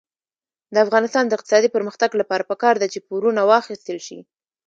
[0.73, 4.19] د افغانستان د اقتصادي پرمختګ لپاره پکار ده چې پورونه واخیستل شي.